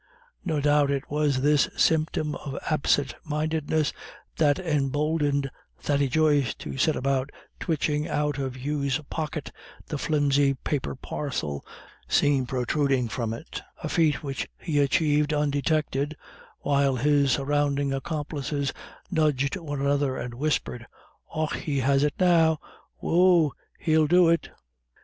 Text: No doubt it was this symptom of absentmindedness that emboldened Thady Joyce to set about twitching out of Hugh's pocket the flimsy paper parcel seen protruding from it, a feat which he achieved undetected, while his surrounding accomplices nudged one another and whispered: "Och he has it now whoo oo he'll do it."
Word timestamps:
No 0.43 0.59
doubt 0.59 0.89
it 0.89 1.11
was 1.11 1.41
this 1.41 1.69
symptom 1.77 2.33
of 2.33 2.57
absentmindedness 2.71 3.93
that 4.37 4.57
emboldened 4.57 5.51
Thady 5.79 6.07
Joyce 6.07 6.55
to 6.55 6.75
set 6.79 6.95
about 6.95 7.29
twitching 7.59 8.07
out 8.09 8.39
of 8.39 8.57
Hugh's 8.57 8.99
pocket 9.11 9.51
the 9.85 9.99
flimsy 9.99 10.55
paper 10.55 10.95
parcel 10.95 11.63
seen 12.07 12.47
protruding 12.47 13.09
from 13.09 13.31
it, 13.31 13.61
a 13.83 13.89
feat 13.89 14.23
which 14.23 14.47
he 14.57 14.79
achieved 14.79 15.35
undetected, 15.35 16.15
while 16.61 16.95
his 16.95 17.33
surrounding 17.33 17.93
accomplices 17.93 18.73
nudged 19.11 19.55
one 19.55 19.79
another 19.81 20.17
and 20.17 20.33
whispered: 20.33 20.87
"Och 21.35 21.53
he 21.57 21.81
has 21.81 22.03
it 22.03 22.15
now 22.19 22.57
whoo 22.99 23.09
oo 23.13 23.51
he'll 23.77 24.07
do 24.07 24.29
it." 24.29 24.49